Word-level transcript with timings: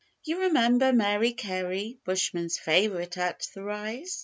You 0.23 0.39
remember 0.39 0.91
Mary 0.91 1.31
Carey, 1.31 1.99
Bushmen's 2.05 2.57
favourite 2.57 3.19
at 3.19 3.45
the 3.53 3.61
Rise? 3.61 4.19